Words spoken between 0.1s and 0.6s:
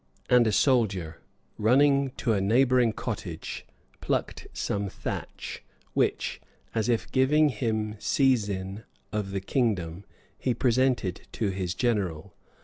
And a